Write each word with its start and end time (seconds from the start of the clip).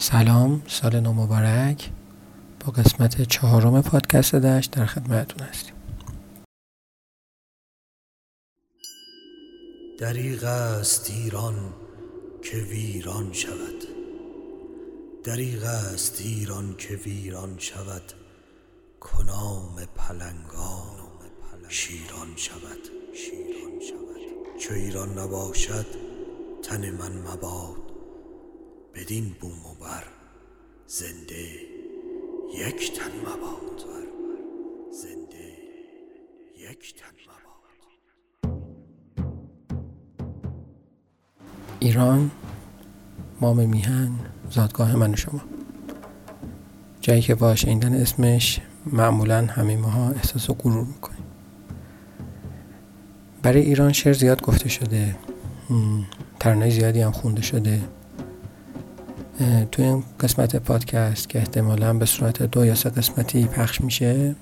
سلام 0.00 0.62
سال 0.66 1.00
نو 1.00 1.12
مبارک. 1.12 1.90
با 2.60 2.72
قسمت 2.72 3.22
چهارم 3.22 3.82
پادکست 3.82 4.34
دشت 4.34 4.70
در 4.70 4.86
خدمتتون 4.86 5.48
هستیم. 5.48 5.74
دریغ 9.98 10.44
است 10.44 11.10
ایران 11.10 11.54
که 12.42 12.56
ویران 12.56 13.32
شود. 13.32 13.84
دریغ 15.24 15.64
است 15.64 16.20
ایران 16.20 16.74
که 16.76 16.94
ویران 16.94 17.58
شود. 17.58 18.12
کنام 19.00 19.76
پلنگان 19.96 20.98
شیران 21.68 22.36
شود. 22.36 22.82
شیران 23.14 23.80
شود. 23.88 24.20
چو 24.60 24.74
ایران 24.74 25.18
نباشد 25.18 25.86
تن 26.62 26.90
من 26.90 27.12
مباد. 27.12 27.87
بدین 28.98 29.36
بوم 29.40 29.50
و 29.50 29.74
بر 29.80 30.04
زنده 30.86 31.48
یک 32.54 32.92
تن 32.92 33.10
مباد 33.20 33.84
زنده 35.02 35.52
یک 36.58 36.94
تن 36.94 37.06
ایران 41.80 42.30
مام 43.40 43.68
میهن 43.68 44.10
زادگاه 44.50 44.96
من 44.96 45.12
و 45.12 45.16
شما. 45.16 45.40
جایی 47.00 47.20
که 47.20 47.34
با 47.34 47.54
شنیدن 47.54 47.94
اسمش 47.94 48.60
معمولا 48.86 49.46
همه 49.46 49.76
ماها 49.76 50.10
احساس 50.10 50.50
و 50.50 50.54
غرور 50.54 50.84
می‌کنیم 50.84 51.24
برای 53.42 53.60
ایران 53.60 53.92
شعر 53.92 54.12
زیاد 54.12 54.42
گفته 54.42 54.68
شده 54.68 55.16
ترانه 56.40 56.70
زیادی 56.70 57.00
هم 57.00 57.12
خونده 57.12 57.42
شده. 57.42 57.80
توی 59.72 59.84
این 59.84 60.04
قسمت 60.20 60.56
پادکست 60.56 61.28
که 61.28 61.38
احتمالا 61.38 61.94
به 61.94 62.06
صورت 62.06 62.42
دو 62.42 62.64
یا 62.64 62.74
سه 62.74 62.90
قسمتی 62.90 63.44
پخش 63.44 63.80
میشه 63.80 64.34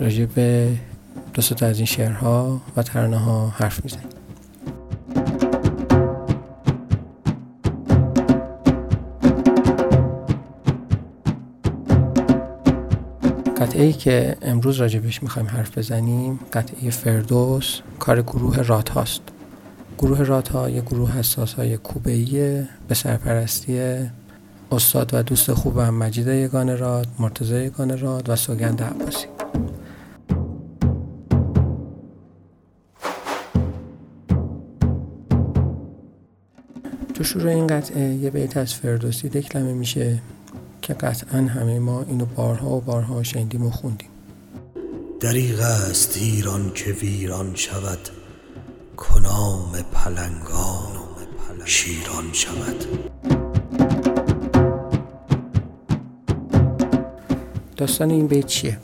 راجع 0.00 0.24
به 0.24 0.76
دو 1.34 1.42
تا 1.42 1.66
از 1.66 1.76
این 1.76 1.86
شعرها 1.86 2.60
و 2.76 2.82
ترانه 2.82 3.18
ها 3.18 3.48
حرف 3.48 3.84
می‌زنیم. 3.84 4.08
قطعه 13.56 13.92
که 13.92 14.36
امروز 14.42 14.76
راجبش 14.76 15.22
می‌خوایم 15.22 15.48
حرف 15.48 15.78
بزنیم 15.78 16.40
قطعه 16.52 16.90
فردوس 16.90 17.80
کار 17.98 18.22
گروه 18.22 18.62
رات 18.62 18.88
هاست 18.88 19.22
گروه 19.98 20.22
رات 20.22 20.54
یه 20.54 20.80
گروه 20.80 21.12
حساس 21.12 21.52
های 21.52 21.76
کوبهیه 21.76 22.68
به 22.88 22.94
سرپرستی 22.94 23.98
استاد 24.72 25.14
و 25.14 25.22
دوست 25.22 25.52
خوبم 25.52 25.94
مجید 25.94 26.26
یگان 26.26 26.78
راد 26.78 27.06
مرتضی 27.18 27.64
یگان 27.64 27.98
راد 27.98 28.28
و 28.28 28.36
سوگند 28.36 28.82
عباسی. 28.82 29.26
تو 37.14 37.24
شروع 37.24 37.50
این 37.50 37.66
قطعه 37.66 38.14
یه 38.14 38.30
بیت 38.30 38.56
از 38.56 38.74
فردوسی 38.74 39.28
دکلمه 39.28 39.72
میشه 39.72 40.22
که 40.82 40.94
قطعا 40.94 41.38
همه 41.38 41.78
ما 41.78 42.02
اینو 42.02 42.24
بارها 42.24 42.70
و 42.70 42.80
بارها 42.80 43.22
شنیدیم 43.22 43.66
و 43.66 43.70
خوندیم. 43.70 44.08
دریغ 45.20 45.60
است 45.60 46.16
ایران 46.16 46.72
که 46.74 46.90
ویران 46.90 47.54
شود. 47.54 47.98
کنام 48.96 49.72
پلنگان 49.92 50.96
شیران 51.64 52.32
شود 52.32 52.84
داستان 57.76 58.10
این 58.10 58.26
بیت 58.26 58.46
چیه؟ 58.46 58.78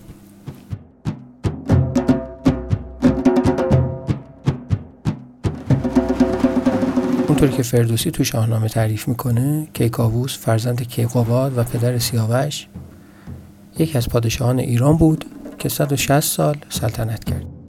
اونطوری 7.28 7.53
که 7.53 7.62
فردوسی 7.62 8.11
تو 8.11 8.25
شاهنامه 8.25 8.69
تعریف 8.69 9.09
می‌کنه 9.09 9.69
کیکاووس 9.72 10.39
فرزند 10.39 10.83
کیقوباد 10.83 11.59
و 11.59 11.65
پدر 11.65 11.99
سیاوش 11.99 12.67
یکی 13.78 13.99
از 13.99 14.09
پادشاهان 14.09 14.59
ایران 14.59 14.97
بود 14.97 15.25
که 15.59 15.69
160 15.69 16.21
سال 16.21 16.56
سلطنت 16.69 17.25
کرد 17.25 17.62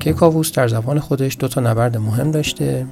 کیکاووس 0.00 0.52
در 0.52 0.68
زبان 0.68 0.98
خودش 0.98 1.36
دو 1.38 1.48
تا 1.48 1.60
نبرد 1.60 1.96
مهم 1.96 2.30
داشته 2.30 2.86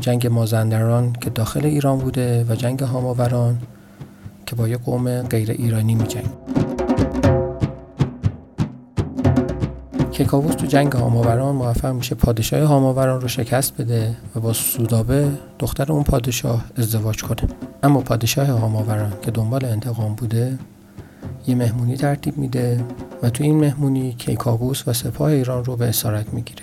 جنگ 0.00 0.26
مازندران 0.26 1.12
که 1.12 1.30
داخل 1.30 1.66
ایران 1.66 1.98
بوده 1.98 2.46
و 2.48 2.54
جنگ 2.54 2.80
هاماوران 2.80 3.58
که 4.46 4.56
با 4.56 4.68
یک 4.68 4.78
قوم 4.78 5.22
غیر 5.22 5.50
ایرانی 5.50 5.94
می 5.94 6.06
جنگ. 6.06 6.26
کیکاووس 10.12 10.54
تو 10.54 10.66
جنگ 10.66 10.92
هاماوران 10.92 11.54
موفق 11.54 11.92
میشه 11.92 12.14
پادشاه 12.14 12.60
هاماوران 12.60 13.20
رو 13.20 13.28
شکست 13.28 13.80
بده 13.80 14.16
و 14.36 14.40
با 14.40 14.52
سودابه 14.52 15.28
دختر 15.58 15.92
اون 15.92 16.02
پادشاه 16.02 16.64
ازدواج 16.76 17.22
کنه 17.22 17.48
اما 17.82 18.00
پادشاه 18.00 18.46
هاماوران 18.46 19.12
که 19.22 19.30
دنبال 19.30 19.64
انتقام 19.64 20.14
بوده 20.14 20.58
یه 21.46 21.54
مهمونی 21.54 21.96
ترتیب 21.96 22.38
میده 22.38 22.84
تو 23.30 23.44
این 23.44 23.60
مهمونی 23.60 24.12
کیکاووس 24.12 24.88
و 24.88 24.92
سپاه 24.92 25.30
ایران 25.30 25.64
رو 25.64 25.76
به 25.76 25.88
اسارت 25.88 26.34
می‌گیره. 26.34 26.62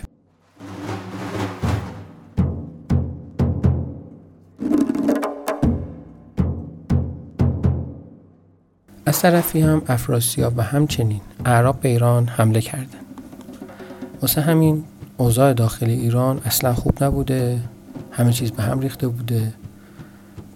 از 9.06 9.22
طرفی 9.22 9.62
هم 9.62 9.82
افراسیاب 9.88 10.54
و 10.58 10.62
همچنین 10.62 11.22
اعراب 11.46 11.80
به 11.80 11.90
ایران 11.90 12.28
حمله 12.28 12.62
کردن. 12.62 13.00
واسه 14.22 14.42
همین 14.42 14.84
اوضاع 15.18 15.54
داخلی 15.54 15.94
ایران 15.94 16.42
اصلا 16.46 16.74
خوب 16.74 17.04
نبوده 17.04 17.60
همه 18.12 18.34
چیز 18.34 18.52
به 18.52 18.64
هم 18.64 18.80
ریخته 18.80 19.08
بوده 19.08 19.54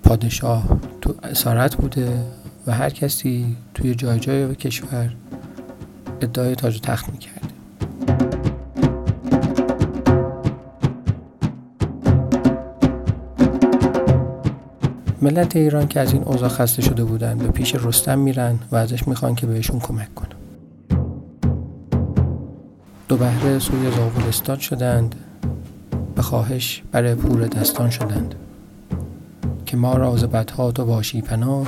پادشاه 0.03 0.63
تو 1.01 1.13
اسارت 1.23 1.75
بوده 1.75 2.23
و 2.67 2.71
هر 2.71 2.89
کسی 2.89 3.55
توی 3.73 3.95
جای 3.95 4.19
جای 4.19 4.55
کشور 4.55 5.13
ادعای 6.21 6.55
تاج 6.55 6.77
و 6.77 6.79
تخت 6.79 7.09
می‌کرده 7.09 7.47
ملت 15.21 15.55
ایران 15.55 15.87
که 15.87 15.99
از 15.99 16.13
این 16.13 16.23
اوضاع 16.23 16.49
خسته 16.49 16.81
شده 16.81 17.03
بودن 17.03 17.37
به 17.37 17.47
پیش 17.47 17.75
رستم 17.75 18.19
میرن 18.19 18.59
و 18.71 18.75
ازش 18.75 19.07
می‌خوان 19.07 19.35
که 19.35 19.47
بهشون 19.47 19.79
کمک 19.79 20.15
کنه 20.15 20.29
دو 23.07 23.17
بهره 23.17 23.59
سوی 23.59 23.91
زاولستان 23.91 24.57
شدند. 24.59 25.15
به 26.15 26.21
خواهش 26.21 26.83
برای 26.91 27.15
پور 27.15 27.47
دستان 27.47 27.89
شدند. 27.89 28.35
که 29.65 29.77
ما 29.77 29.93
راز 29.93 30.23
بدها 30.23 30.71
تو 30.71 30.85
باشی 30.85 31.21
پناه 31.21 31.67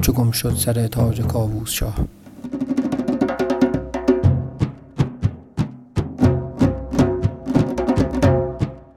چو 0.00 0.12
گم 0.12 0.30
شد 0.30 0.54
سر 0.56 0.86
تاج 0.86 1.20
کاووس 1.20 1.70
شاه. 1.70 1.94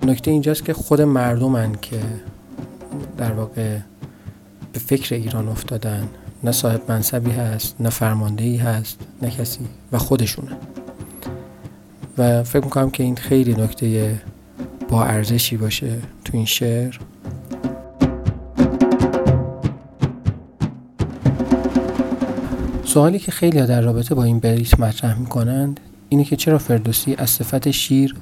نکته 0.07 0.31
اینجاست 0.31 0.66
که 0.66 0.73
خود 0.73 1.01
مردمن 1.01 1.75
که 1.81 2.00
در 3.18 3.31
واقع 3.31 3.78
به 4.73 4.79
فکر 4.79 5.16
ایران 5.16 5.47
افتادن 5.47 6.07
نه 6.44 6.51
صاحب 6.51 6.81
منصبی 6.91 7.31
هست 7.31 7.75
نه 7.79 7.90
فرماندهی 7.90 8.57
هست 8.57 9.00
نه 9.22 9.31
کسی 9.31 9.59
و 9.91 9.97
خودشونه. 9.97 10.51
و 12.18 12.44
فکر 12.44 12.63
می‌کنم 12.63 12.90
که 12.90 13.03
این 13.03 13.16
خیلی 13.16 13.53
نکته 13.53 14.22
با 14.90 15.03
ارزشی 15.03 15.57
باشه 15.57 15.95
تو 16.25 16.38
این 16.38 16.45
شعر. 16.45 17.00
سوالی 22.86 23.19
که 23.19 23.31
خیلی 23.31 23.62
در 23.62 23.81
رابطه 23.81 24.15
با 24.15 24.24
این 24.24 24.39
بیت 24.39 24.80
مطرح 24.80 25.19
می‌کنند 25.19 25.80
اینه 26.10 26.24
که 26.24 26.36
چرا 26.36 26.57
فردوسی 26.57 27.15
از 27.18 27.30
صفت 27.30 27.71
شیر 27.71 28.15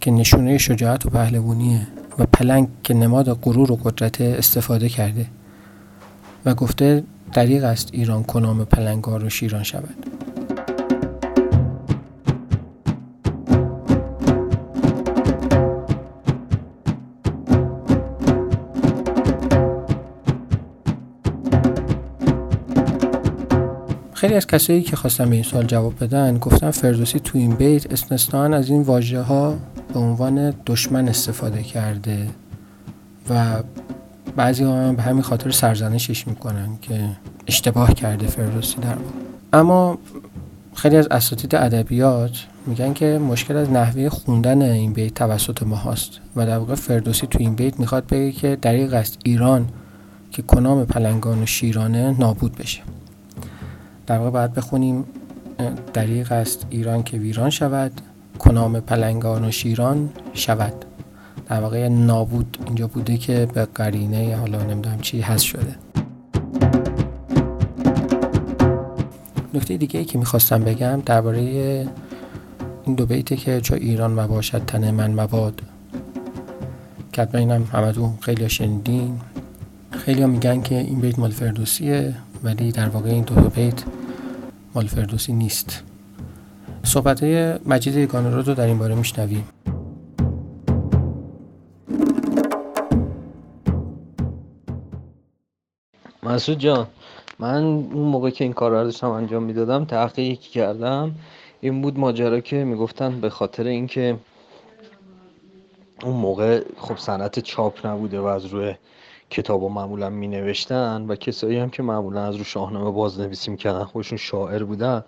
که 0.00 0.10
نشونه 0.10 0.58
شجاعت 0.58 1.06
و 1.06 1.10
پهلوانیه 1.10 1.86
و 2.18 2.26
پلنگ 2.26 2.68
که 2.84 2.94
نماد 2.94 3.32
غرور 3.32 3.72
و 3.72 3.76
قدرت 3.76 4.20
استفاده 4.20 4.88
کرده 4.88 5.26
و 6.44 6.54
گفته 6.54 7.04
دریغ 7.32 7.64
است 7.64 7.88
ایران 7.92 8.22
کنام 8.24 8.64
پلنگار 8.64 9.24
و 9.24 9.28
شیران 9.28 9.62
شود. 9.62 10.06
خیلی 24.14 24.34
از 24.34 24.46
کسایی 24.46 24.82
که 24.82 24.96
خواستن 24.96 25.30
به 25.30 25.34
این 25.34 25.44
سوال 25.44 25.66
جواب 25.66 26.04
بدن 26.04 26.38
گفتن 26.38 26.70
فردوسی 26.70 27.20
تو 27.20 27.38
این 27.38 27.54
بیت 27.54 27.92
استثنان 27.92 28.54
از 28.54 28.70
این 28.70 28.82
واژه 28.82 29.20
ها 29.20 29.56
به 29.98 30.04
عنوان 30.04 30.54
دشمن 30.66 31.08
استفاده 31.08 31.62
کرده 31.62 32.28
و 33.30 33.62
بعضی 34.36 34.64
هم 34.64 34.96
به 34.96 35.02
همین 35.02 35.22
خاطر 35.22 35.50
سرزنشش 35.50 36.26
می‌کنن 36.26 36.68
که 36.82 37.08
اشتباه 37.46 37.94
کرده 37.94 38.26
فردوسی 38.26 38.76
در 38.76 38.96
اما 39.52 39.98
خیلی 40.74 40.96
از 40.96 41.08
اساتید 41.10 41.54
ادبیات 41.54 42.30
میگن 42.66 42.92
که 42.92 43.18
مشکل 43.18 43.56
از 43.56 43.70
نحوه 43.70 44.08
خوندن 44.08 44.62
این 44.62 44.92
بیت 44.92 45.14
توسط 45.14 45.62
ما 45.62 45.76
هست 45.76 46.10
و 46.36 46.46
در 46.46 46.58
واقع 46.58 46.74
فردوسی 46.74 47.26
تو 47.26 47.38
این 47.40 47.54
بیت 47.54 47.80
می‌خواد 47.80 48.06
بگه 48.06 48.32
که 48.32 48.58
دریق 48.62 48.94
است 48.94 49.18
ایران 49.24 49.68
که 50.30 50.42
کنام 50.42 50.84
پلنگان 50.84 51.42
و 51.42 51.46
شیرانه 51.46 52.18
نابود 52.18 52.56
بشه. 52.56 52.82
در 54.06 54.18
واقع 54.18 54.30
باید 54.30 54.54
بخونیم 54.54 55.04
دریق 55.92 56.32
است 56.32 56.66
ایران 56.70 57.02
که 57.02 57.16
ویران 57.18 57.50
شود. 57.50 57.92
کنام 58.38 58.80
پلنگان 58.80 59.44
و 59.44 59.50
شیران 59.50 60.10
شود. 60.34 60.84
در 61.48 61.60
واقع 61.60 61.88
نابود 61.88 62.58
اینجا 62.66 62.86
بوده 62.86 63.16
که 63.16 63.48
به 63.54 63.64
قرینه 63.64 64.36
حالا 64.36 64.62
نمی‌دونم 64.62 65.00
چی 65.00 65.20
هست 65.20 65.44
شده. 65.44 65.74
نکته 69.54 69.76
دیگه 69.76 70.00
ای 70.00 70.06
که 70.06 70.18
می‌خواستم 70.18 70.64
بگم 70.64 71.02
درباره 71.06 71.40
این 72.84 72.94
دو 72.96 73.06
بیته 73.06 73.36
که 73.36 73.60
چو 73.60 73.74
ایران 73.74 74.20
مباشد 74.20 74.64
تن 74.66 74.90
من 74.90 75.20
مباد. 75.20 75.62
که 77.12 77.28
اینم 77.34 77.64
همتون 77.72 78.18
خیلی 78.20 78.48
شنیدین. 78.48 79.20
خیلی 79.90 80.26
میگن 80.26 80.62
که 80.62 80.74
این 80.74 81.00
بیت 81.00 81.18
مال 81.18 81.30
فردوسیه 81.30 82.14
ولی 82.44 82.72
در 82.72 82.88
واقع 82.88 83.10
این 83.10 83.24
دو, 83.24 83.34
دو 83.34 83.48
بیت 83.48 83.82
مال 84.74 84.86
فردوسی 84.86 85.32
نیست. 85.32 85.82
صحبت 86.88 87.22
مجید 87.66 87.96
یگانه 87.96 88.30
رو 88.30 88.42
در 88.42 88.66
این 88.66 88.78
باره 88.78 88.94
میشنویم. 88.94 89.48
مسعود 96.22 96.58
جان 96.58 96.86
من 97.38 97.64
اون 97.64 98.08
موقع 98.08 98.30
که 98.30 98.44
این 98.44 98.52
کار 98.52 98.70
رو 98.70 98.84
داشتم 98.84 99.10
انجام 99.10 99.42
می‌دادم 99.42 99.84
تحقیقی 99.84 100.36
کردم. 100.36 101.14
این 101.60 101.82
بود 101.82 101.98
ماجرا 101.98 102.40
که 102.40 102.64
می‌گفتن 102.64 103.20
به 103.20 103.30
خاطر 103.30 103.64
اینکه 103.64 104.16
اون 106.04 106.16
موقع 106.16 106.62
خب 106.76 106.96
صنعت 106.96 107.38
چاپ 107.38 107.86
نبوده 107.86 108.20
و 108.20 108.24
از 108.24 108.44
روی 108.46 108.74
کتاب 109.30 109.62
و 109.62 109.68
معمولا 109.68 110.10
می 110.10 110.28
نوشتن 110.28 111.06
و 111.08 111.16
کسایی 111.16 111.58
هم 111.58 111.70
که 111.70 111.82
معمولا 111.82 112.24
از 112.24 112.36
رو 112.36 112.44
شاهنامه 112.44 112.90
بازنویسی 112.90 113.50
می‌کردن 113.50 113.84
خودشون 113.84 114.18
شاعر 114.18 114.64
بودن. 114.64 115.04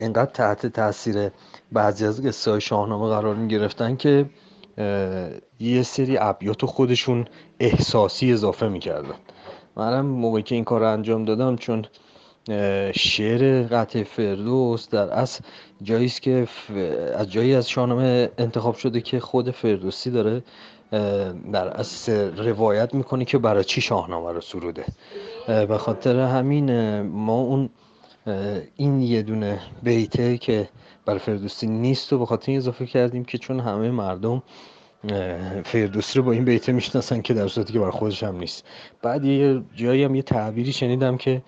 انقدر 0.00 0.30
تحت 0.30 0.66
تاثیر 0.66 1.30
بعضی 1.72 2.06
از 2.06 2.26
قصه 2.26 2.60
شاهنامه 2.60 3.08
قرار 3.08 3.34
می 3.34 3.48
گرفتن 3.48 3.96
که 3.96 4.26
یه 5.60 5.82
سری 5.82 6.18
ابیات 6.18 6.64
خودشون 6.64 7.24
احساسی 7.60 8.32
اضافه 8.32 8.68
می‌کردن. 8.68 9.14
منم 9.76 10.06
موقعی 10.06 10.42
که 10.42 10.54
این 10.54 10.64
کار 10.64 10.80
رو 10.80 10.92
انجام 10.92 11.24
دادم 11.24 11.56
چون 11.56 11.84
شعر 12.94 13.62
قطع 13.62 14.02
فردوس 14.02 14.88
در 14.88 15.08
اصل 15.08 15.44
جایی 15.82 16.06
است 16.06 16.22
که 16.22 16.48
از 17.14 17.30
جایی 17.30 17.54
از 17.54 17.68
شاهنامه 17.68 18.30
انتخاب 18.38 18.74
شده 18.74 19.00
که 19.00 19.20
خود 19.20 19.50
فردوسی 19.50 20.10
داره 20.10 20.42
در 21.52 21.68
اصل 21.68 22.36
روایت 22.36 22.94
می‌کنه 22.94 23.24
که 23.24 23.38
برای 23.38 23.64
چی 23.64 23.80
شاهنامه 23.80 24.32
رو 24.32 24.40
سروده. 24.40 24.84
به 25.46 25.78
خاطر 25.78 26.20
همین 26.20 27.00
ما 27.00 27.40
اون 27.40 27.70
این 28.76 29.00
یه 29.00 29.22
دونه 29.22 29.60
بیته 29.82 30.38
که 30.38 30.68
برای 31.04 31.18
فردوسی 31.18 31.66
نیست 31.66 32.12
و 32.12 32.26
به 32.26 32.38
این 32.44 32.56
اضافه 32.56 32.86
کردیم 32.86 33.24
که 33.24 33.38
چون 33.38 33.60
همه 33.60 33.90
مردم 33.90 34.42
فردوسی 35.64 36.18
رو 36.18 36.24
با 36.24 36.32
این 36.32 36.44
بیته 36.44 36.72
می‌شناسن 36.72 37.22
که 37.22 37.34
در 37.34 37.48
صورتی 37.48 37.72
که 37.72 37.78
برای 37.78 37.90
خودش 37.90 38.22
هم 38.22 38.36
نیست. 38.36 38.64
بعد 39.02 39.24
یه 39.24 39.62
جایی 39.74 40.04
هم 40.04 40.14
یه 40.14 40.22
تعبیری 40.22 40.72
شنیدم 40.72 41.16
که 41.16 41.42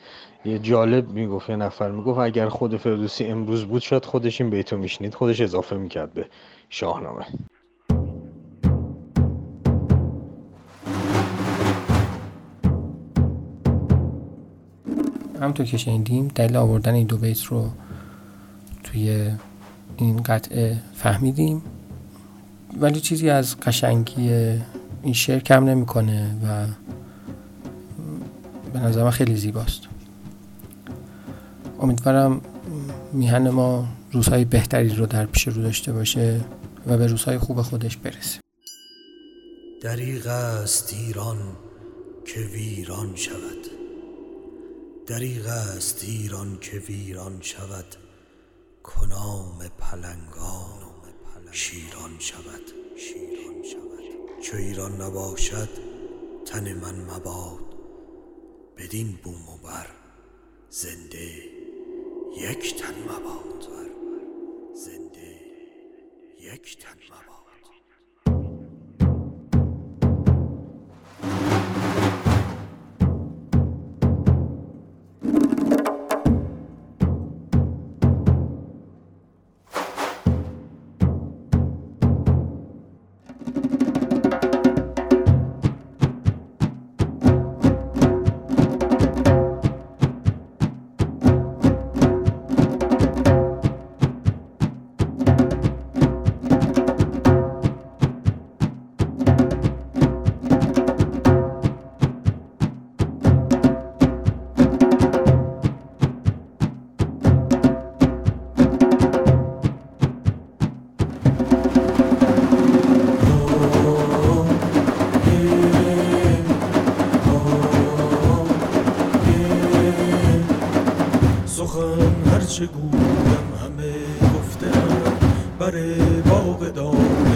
یه 0.45 0.59
جالب 0.59 1.11
می‌گفت 1.11 1.51
یه 1.51 1.57
نفر 1.57 1.91
می‌گفت 1.91 2.19
اگر 2.19 2.49
خود 2.49 2.77
فردوسی 2.77 3.25
امروز 3.25 3.65
بود 3.65 3.83
شاید 3.83 4.05
خودش 4.05 4.41
این 4.41 4.51
بیتو 4.51 4.77
میشنید 4.77 5.15
خودش 5.15 5.41
اضافه 5.41 5.77
می‌کرد 5.77 6.13
به 6.13 6.27
شاهنامه. 6.71 7.27
همطور 15.43 15.67
که 15.67 15.77
شنیدیم 15.77 16.29
دلیل 16.29 16.57
آوردن 16.57 16.95
این 16.95 17.07
دو 17.07 17.17
بیت 17.17 17.45
رو 17.45 17.71
توی 18.85 19.31
این 19.97 20.23
قطعه 20.23 20.83
فهمیدیم. 20.95 21.63
ولی 22.81 23.01
چیزی 23.01 23.31
از 23.31 23.61
قشنگی 23.61 24.31
این 25.03 25.13
شعر 25.13 25.39
کم 25.39 25.65
نمی‌کنه 25.65 26.37
و 26.45 26.67
به 28.73 28.79
نظر 28.79 29.11
خیلی 29.11 29.37
زیباست. 29.37 29.81
امیدوارم 31.81 32.41
میهن 33.13 33.51
ما 33.51 33.89
روزهای 34.13 34.45
بهتری 34.45 34.89
رو 34.89 35.07
در 35.07 35.27
پیش 35.27 35.49
رو 35.49 35.63
داشته 35.63 35.93
باشه 35.93 36.41
و 36.87 36.97
به 36.97 37.07
روزهای 37.07 37.39
خوب 37.39 37.63
خودش 37.63 37.97
برسه. 37.97 38.41
دریغ 39.83 40.27
است 40.27 40.95
ایران 40.95 41.39
که 42.27 42.41
ویران 42.41 43.17
شود. 43.17 43.62
دریغ 45.07 45.47
است 45.47 46.05
ایران 46.05 46.59
که 46.61 46.79
ویران 46.79 47.41
شود. 47.41 47.97
کنام 48.83 49.69
پلنگان 49.79 50.83
شیران 51.53 52.19
شود 52.19 52.73
شیران 52.97 53.63
شود. 53.63 54.41
چو 54.43 54.57
ایران 54.57 55.01
نباشد 55.01 55.69
تن 56.47 56.73
من 56.73 56.95
مباد. 56.95 57.75
بدین 58.77 59.19
بوم 59.23 59.49
و 59.49 59.59
بر 59.65 59.87
زنده 60.71 61.43
یک 62.37 62.77
تن 62.77 62.95
مباد. 63.03 63.69
زنده 64.75 65.41
یک 66.41 66.79
تن 66.79 66.97
مباد. 67.07 67.52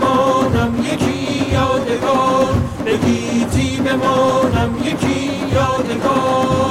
بمانم 0.00 0.74
یکی 0.80 1.52
یادگار. 1.52 2.54
بگیتی 2.86 3.76
بمانم 3.76 4.74
یکی 4.84 5.30
یادگار. 5.52 6.70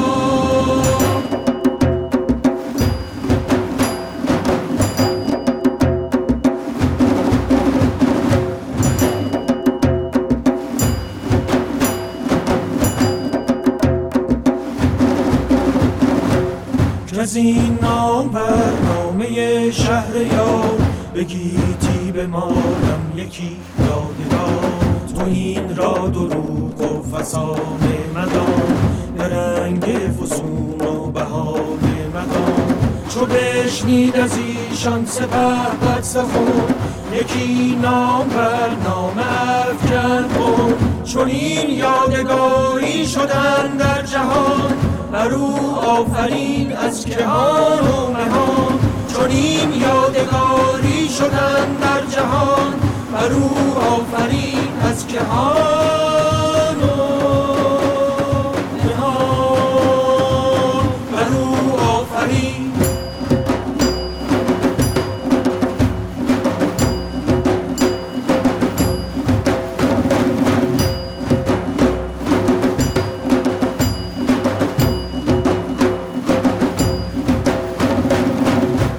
از 17.20 17.36
این 17.36 17.80
نام 17.82 18.30
برنامه 18.30 19.72
شهر 19.72 20.16
یا 20.16 20.62
بگیتی 21.16 22.12
به 22.14 22.28
ما 22.28 22.54
یکی 23.20 23.58
یادگار 23.80 24.80
تو 25.16 25.26
این 25.26 25.76
را 25.76 26.08
دروغ 26.08 26.82
و 26.82 27.18
فسانه 27.18 27.98
مدان 28.16 28.78
به 29.18 29.24
رنگ 29.24 29.84
فسون 29.84 30.82
و 30.82 31.12
بهار 31.12 31.80
مدان 32.10 32.76
چو 33.10 33.26
بشنید 33.26 34.16
از 34.16 34.32
ایشان 34.38 35.06
سپه 35.06 35.56
بد 35.82 36.02
سخون 36.02 36.64
یکی 37.14 37.78
نام 37.82 38.28
بر 38.28 38.70
نام 38.84 39.20
افکن 39.20 40.28
کن 40.38 40.74
چون 41.04 41.28
این 41.28 41.70
یادگاری 41.70 43.08
شدن 43.08 43.78
در 43.80 44.02
جهان. 44.02 44.74
بر 45.12 45.32
او 45.32 45.76
آفرین 45.76 46.78
از 46.78 47.06
کهان 47.06 47.88
و 47.88 48.12
مهان. 48.12 48.80
چون 49.14 49.30
این 49.30 49.74
یادگاری 49.74 51.10
شدن 51.10 51.74
در 51.82 52.16
جهان. 52.16 52.89
بر 53.14 53.32
او 53.34 53.78
آفرین 53.78 54.70
از 54.82 55.08
کهان 55.08 56.76
و 56.76 56.96
مهان 58.86 60.88
بر 61.12 61.28
او 61.38 61.80
آفرین 61.80 62.72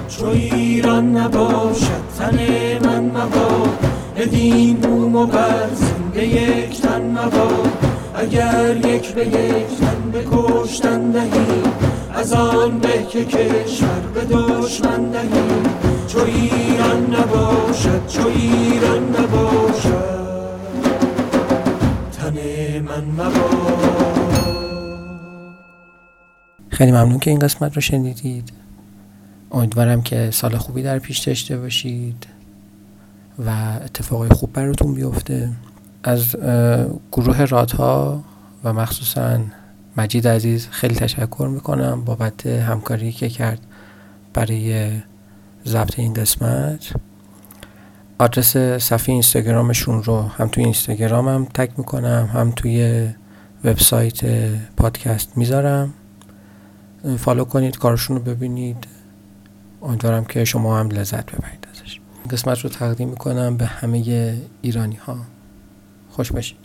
چو 0.07 0.25
ایران 0.25 1.17
نباشد 1.17 2.00
بدین 4.21 4.77
بوم 4.77 5.15
و 5.15 5.25
بر 5.25 5.69
زنده 5.73 6.25
یک 6.25 6.81
تن 6.81 7.01
مباد 7.01 7.85
اگر 8.15 8.77
یک 8.77 9.13
به 9.13 9.27
یک 9.27 9.67
تن 9.79 10.11
به 10.11 10.23
کشتن 10.31 11.11
دهیم 11.11 11.63
از 12.13 12.33
آن 12.33 12.79
به 12.79 13.05
که 13.09 13.25
کشور 13.25 14.01
به 14.13 14.21
دشمن 14.21 15.11
دهیم 15.11 15.63
چو 16.07 16.19
ایران 16.19 17.15
نباشد 17.15 18.07
چو 18.07 18.27
ایران 18.27 19.03
نباشد. 19.09 20.31
تن 22.11 22.35
من 22.79 23.03
مباد 23.03 23.91
خیلی 26.69 26.91
ممنون 26.91 27.19
که 27.19 27.29
این 27.29 27.39
قسمت 27.39 27.75
رو 27.75 27.81
شنیدید. 27.81 28.51
امیدوارم 29.51 30.01
که 30.01 30.31
سال 30.31 30.57
خوبی 30.57 30.83
در 30.83 30.99
پیش 30.99 31.19
داشته 31.19 31.57
باشید. 31.57 32.40
و 33.45 33.79
اتفاقای 33.85 34.29
خوب 34.29 34.53
براتون 34.53 34.93
بیفته. 34.93 35.49
از 36.03 36.35
گروه 37.11 37.45
رادها 37.45 38.23
و 38.63 38.73
مخصوصا 38.73 39.39
مجید 39.97 40.27
عزیز 40.27 40.67
خیلی 40.71 40.95
تشکر 40.95 41.49
می‌کنم 41.53 42.01
بابت 42.05 42.45
همکاری 42.45 43.11
که 43.11 43.29
کرد 43.29 43.59
برای 44.33 44.91
ضبط 45.65 45.99
این 45.99 46.13
قسمت. 46.13 46.93
آدرس 48.19 48.57
صفحه 48.57 49.13
اینستاگرامشون 49.13 50.03
رو 50.03 50.21
هم 50.21 50.47
توی 50.47 50.63
اینستاگرامم 50.63 51.45
تک 51.45 51.71
می‌کنم 51.77 52.29
هم 52.33 52.51
توی 52.51 53.09
وبسایت 53.63 54.21
پادکست 54.77 55.37
می‌ذارم. 55.37 55.93
فالو 57.17 57.43
کنید 57.43 57.77
کارشون 57.77 58.17
رو 58.17 58.23
ببینید. 58.23 58.87
امیدوارم 59.81 60.25
که 60.25 60.45
شما 60.45 60.79
هم 60.79 60.89
لذت 60.89 61.25
ببرید. 61.31 61.67
قسمت 62.29 62.59
رو 62.59 62.69
تقدیم 62.69 63.09
می‌کنم 63.09 63.57
به 63.57 63.65
همه 63.65 64.37
ایرانی 64.61 64.95
ها 64.95 65.17
خوش 66.09 66.31
باشید. 66.31 66.60